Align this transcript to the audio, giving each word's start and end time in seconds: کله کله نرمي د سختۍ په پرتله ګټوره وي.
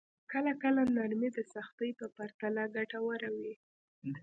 کله 0.31 0.51
کله 0.63 0.81
نرمي 0.95 1.29
د 1.33 1.39
سختۍ 1.53 1.91
په 1.99 2.05
پرتله 2.15 2.63
ګټوره 2.75 3.29
وي. 3.37 3.55